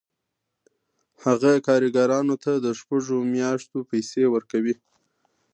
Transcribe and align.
هغه 1.23 1.51
کارګرانو 1.67 2.35
ته 2.43 2.51
د 2.65 2.67
شپږو 2.79 3.17
میاشتو 3.33 3.77
پیسې 3.91 4.23
ورکوي 4.33 4.75